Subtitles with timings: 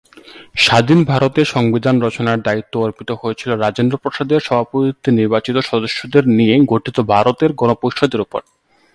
[0.55, 7.51] স্বাধীন ভারতে সংবিধান রচনার দায়িত্ব অর্পিত হয়েছিল রাজেন্দ্র প্রসাদের সভাপতিত্বে নির্বাচিত সদস্যদের নিয়ে গঠিত ভারতের
[7.53, 8.41] গণপরিষদের উপর।